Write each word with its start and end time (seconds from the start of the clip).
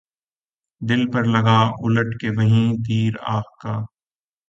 دل 0.81 1.01
پر 1.11 1.23
لگا 1.33 1.59
اُلٹ 1.81 2.09
کے 2.21 2.29
وہیں 2.37 2.67
تیر 2.85 3.13
آہ 3.33 3.41
کا 3.61 3.73